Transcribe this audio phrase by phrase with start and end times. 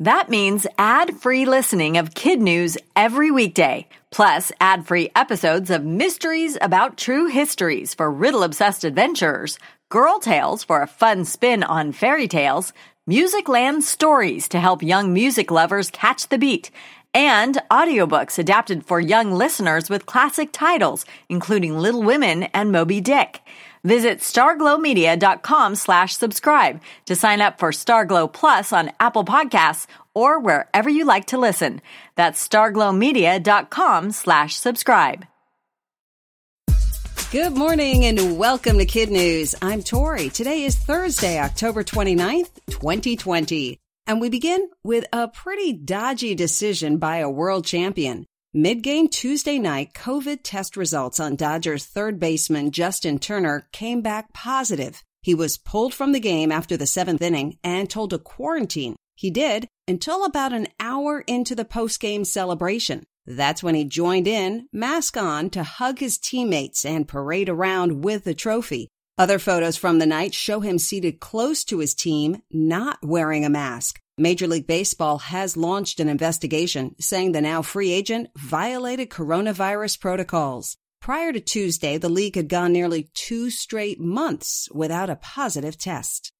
[0.00, 6.96] That means ad-free listening of kid news every weekday, plus ad-free episodes of mysteries about
[6.96, 9.58] true histories for riddle-obsessed adventurers,
[9.88, 12.72] girl tales for a fun spin on fairy tales,
[13.10, 16.70] Musicland stories to help young music lovers catch the beat,
[17.12, 23.40] and audiobooks adapted for young listeners with classic titles, including Little Women and Moby Dick.
[23.84, 30.90] Visit starglowmedia.com slash subscribe to sign up for Starglow Plus on Apple Podcasts or wherever
[30.90, 31.80] you like to listen.
[32.16, 35.26] That's starglowmedia.com slash subscribe.
[37.30, 39.54] Good morning and welcome to Kid News.
[39.60, 40.30] I'm Tori.
[40.30, 43.78] Today is Thursday, October 29th, 2020.
[44.06, 48.24] And we begin with a pretty dodgy decision by a world champion.
[48.54, 55.04] Mid-game Tuesday night, COVID test results on Dodgers third baseman Justin Turner came back positive.
[55.20, 58.96] He was pulled from the game after the seventh inning and told to quarantine.
[59.16, 63.04] He did until about an hour into the post-game celebration.
[63.26, 68.24] That's when he joined in, mask on, to hug his teammates and parade around with
[68.24, 68.88] the trophy.
[69.18, 73.50] Other photos from the night show him seated close to his team, not wearing a
[73.50, 74.00] mask.
[74.18, 80.76] Major League Baseball has launched an investigation saying the now free agent violated coronavirus protocols.
[81.00, 86.32] Prior to Tuesday, the league had gone nearly two straight months without a positive test.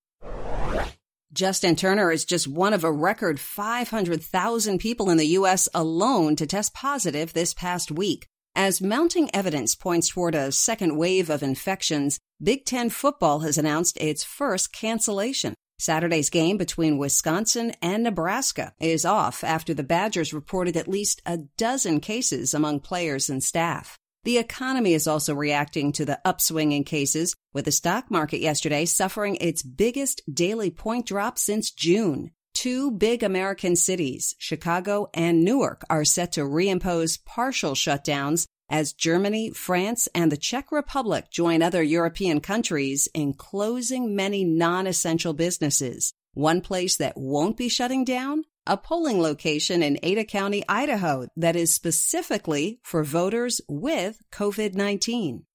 [1.33, 5.69] Justin Turner is just one of a record 500,000 people in the U.S.
[5.75, 8.27] alone to test positive this past week.
[8.57, 13.97] As mounting evidence points toward a second wave of infections, Big Ten football has announced
[13.98, 15.55] its first cancellation.
[15.81, 21.39] Saturday's game between Wisconsin and Nebraska is off after the Badgers reported at least a
[21.57, 23.97] dozen cases among players and staff.
[24.25, 28.85] The economy is also reacting to the upswing in cases, with the stock market yesterday
[28.86, 32.33] suffering its biggest daily point drop since June.
[32.55, 39.51] Two big American cities, Chicago and Newark, are set to reimpose partial shutdowns as Germany,
[39.51, 46.12] France, and the Czech Republic join other European countries in closing many non-essential businesses.
[46.34, 48.45] One place that won't be shutting down?
[48.68, 55.46] a polling location in Ada County, Idaho that is specifically for voters with COVID 19.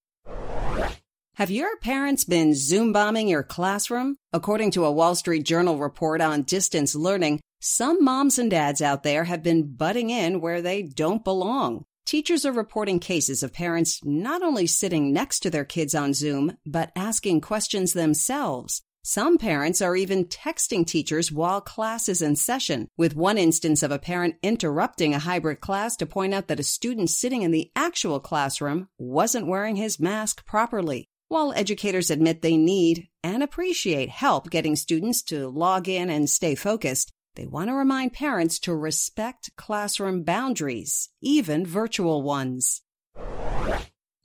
[1.35, 4.17] Have your parents been Zoom bombing your classroom?
[4.33, 9.03] According to a Wall Street Journal report on distance learning, some moms and dads out
[9.03, 11.85] there have been butting in where they don't belong.
[12.05, 16.57] Teachers are reporting cases of parents not only sitting next to their kids on Zoom,
[16.65, 18.81] but asking questions themselves.
[19.05, 23.91] Some parents are even texting teachers while class is in session, with one instance of
[23.91, 27.71] a parent interrupting a hybrid class to point out that a student sitting in the
[27.75, 31.05] actual classroom wasn't wearing his mask properly.
[31.27, 36.55] While educators admit they need and appreciate help getting students to log in and stay
[36.55, 42.81] focused, they want to remind parents to respect classroom boundaries, even virtual ones.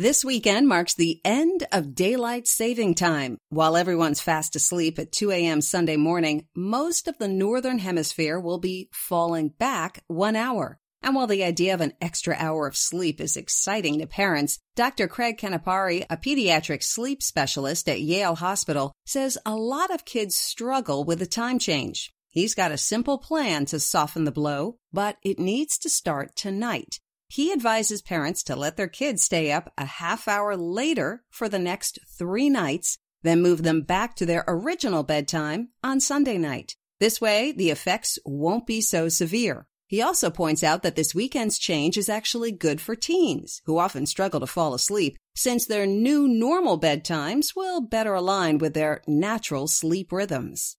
[0.01, 3.37] This weekend marks the end of daylight saving time.
[3.49, 5.61] While everyone's fast asleep at 2 a.m.
[5.61, 10.79] Sunday morning, most of the northern hemisphere will be falling back one hour.
[11.03, 15.09] And while the idea of an extra hour of sleep is exciting to parents, Dr.
[15.09, 21.05] Craig Canapari, a pediatric sleep specialist at Yale Hospital, says a lot of kids struggle
[21.05, 22.13] with the time change.
[22.31, 27.01] He's got a simple plan to soften the blow, but it needs to start tonight.
[27.29, 31.59] He advises parents to let their kids stay up a half hour later for the
[31.59, 36.77] next three nights, then move them back to their original bedtime on Sunday night.
[37.01, 39.67] This way, the effects won't be so severe.
[39.87, 44.05] He also points out that this weekend's change is actually good for teens, who often
[44.05, 49.67] struggle to fall asleep, since their new normal bedtimes will better align with their natural
[49.67, 50.77] sleep rhythms.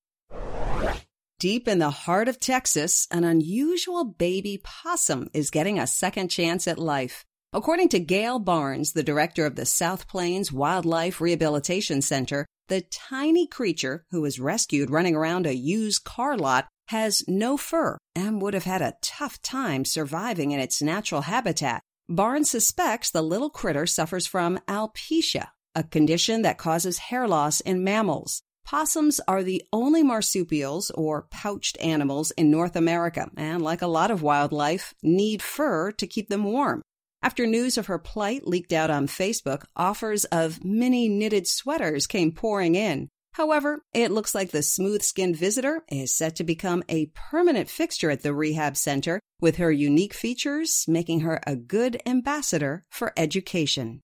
[1.39, 6.67] Deep in the heart of Texas, an unusual baby possum is getting a second chance
[6.67, 7.23] at life.
[7.53, 13.47] According to Gail Barnes, the director of the South Plains Wildlife Rehabilitation Center, the tiny
[13.47, 18.53] creature who was rescued running around a used car lot has no fur and would
[18.53, 21.81] have had a tough time surviving in its natural habitat.
[22.09, 27.81] Barnes suspects the little critter suffers from alopecia, a condition that causes hair loss in
[27.81, 28.41] mammals.
[28.69, 34.11] Possums are the only marsupials or pouched animals in North America, and like a lot
[34.11, 36.83] of wildlife, need fur to keep them warm.
[37.23, 42.31] After news of her plight leaked out on Facebook, offers of mini knitted sweaters came
[42.31, 43.09] pouring in.
[43.33, 48.11] However, it looks like the smooth skinned visitor is set to become a permanent fixture
[48.11, 54.01] at the rehab center, with her unique features making her a good ambassador for education.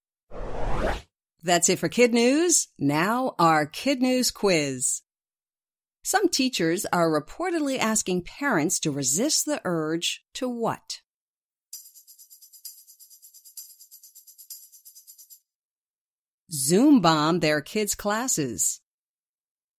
[1.46, 2.70] That's it for Kid News.
[2.80, 5.04] Now, our Kid News quiz.
[6.04, 11.02] Some teachers are reportedly asking parents to resist the urge to what?
[16.52, 18.82] Zoom bomb their kids' classes.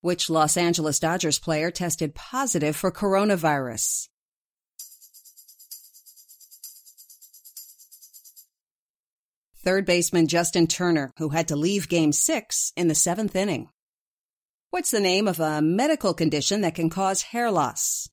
[0.03, 4.07] Which Los Angeles Dodgers player tested positive for coronavirus?
[9.67, 13.69] Third baseman Justin Turner, who had to leave game six in the seventh inning.
[14.71, 18.09] What's the name of a medical condition that can cause hair loss?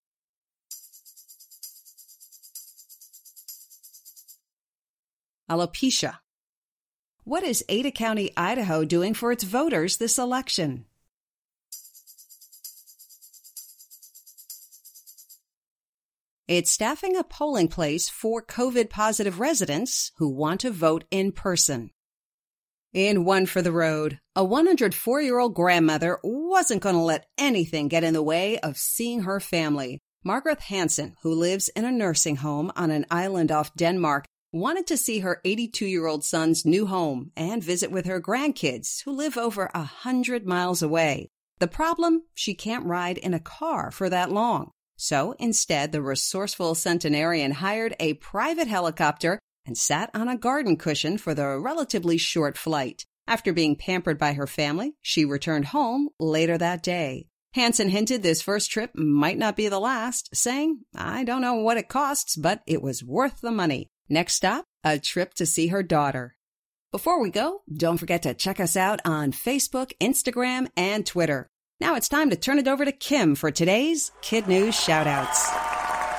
[5.48, 6.18] Alopecia.
[7.24, 10.86] What is Ada County, Idaho doing for its voters this election?
[16.46, 21.92] It's staffing a polling place for COVID positive residents who want to vote in person.
[22.92, 27.88] In One for the Road, a 104 year old grandmother wasn't going to let anything
[27.88, 30.00] get in the way of seeing her family.
[30.26, 34.98] Margaret Hansen, who lives in a nursing home on an island off Denmark, wanted to
[34.98, 39.38] see her 82 year old son's new home and visit with her grandkids who live
[39.38, 41.30] over a hundred miles away.
[41.60, 42.24] The problem?
[42.34, 44.72] She can't ride in a car for that long.
[45.04, 51.18] So instead, the resourceful centenarian hired a private helicopter and sat on a garden cushion
[51.18, 53.06] for the relatively short flight.
[53.28, 57.28] After being pampered by her family, she returned home later that day.
[57.54, 61.76] Hansen hinted this first trip might not be the last, saying, I don't know what
[61.76, 63.90] it costs, but it was worth the money.
[64.08, 66.38] Next stop, a trip to see her daughter.
[66.94, 71.50] Before we go, don't forget to check us out on Facebook, Instagram, and Twitter.
[71.84, 75.36] Now it's time to turn it over to Kim for today's Kid News Shoutouts.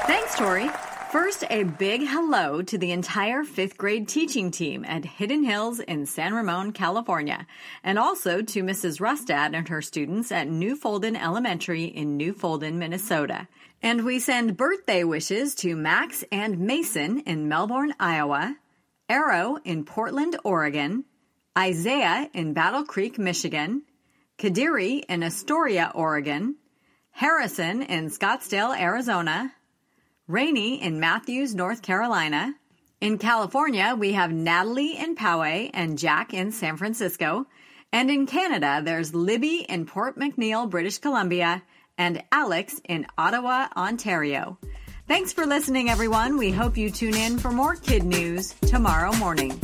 [0.06, 0.69] Thanks, Tori.
[1.11, 6.05] First, a big hello to the entire fifth grade teaching team at Hidden Hills in
[6.05, 7.46] San Ramon, California,
[7.82, 9.00] and also to Mrs.
[9.00, 13.49] Rustad and her students at Newfolden Elementary in Newfolden, Minnesota.
[13.82, 18.55] And we send birthday wishes to Max and Mason in Melbourne, Iowa,
[19.08, 21.06] Arrow in Portland, Oregon,
[21.56, 23.84] Isaiah in Battle Creek, Michigan,
[24.38, 26.56] Kadiri in Astoria, Oregon,
[27.12, 29.52] Harrison in Scottsdale, Arizona,
[30.26, 32.54] Rainy in Matthews, North Carolina.
[33.00, 37.46] In California, we have Natalie in Poway and Jack in San Francisco.
[37.92, 41.62] And in Canada, there's Libby in Port McNeill, British Columbia,
[41.96, 44.58] and Alex in Ottawa, Ontario.
[45.06, 46.38] Thanks for listening, everyone.
[46.38, 49.60] We hope you tune in for more kid news tomorrow morning.